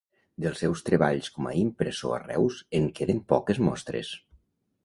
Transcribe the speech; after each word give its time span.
Dels 0.45 0.61
seus 0.63 0.79
treballs 0.87 1.29
com 1.35 1.49
a 1.51 1.53
impressor 1.59 2.15
a 2.17 2.21
Reus 2.23 2.57
en 2.81 2.91
queden 3.01 3.23
poques 3.35 3.63
mostres. 3.69 4.15